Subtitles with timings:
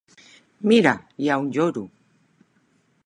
[0.71, 0.93] Mira,
[1.25, 1.85] hi ha un lloro.